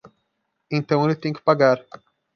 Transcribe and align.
Então 0.71 1.05
ele 1.05 1.15
tem 1.15 1.31
que 1.31 1.43
pagar 1.43 1.79